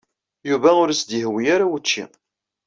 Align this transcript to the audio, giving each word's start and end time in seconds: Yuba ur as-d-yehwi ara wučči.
Yuba 0.49 0.69
ur 0.81 0.87
as-d-yehwi 0.89 1.43
ara 1.55 1.65
wučči. 1.69 2.03